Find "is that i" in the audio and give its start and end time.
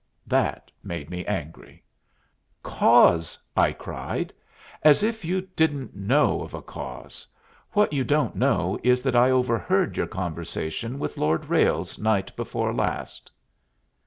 8.81-9.29